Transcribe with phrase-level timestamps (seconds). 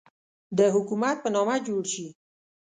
[0.57, 2.07] د حکومت په نامه جوړ شي.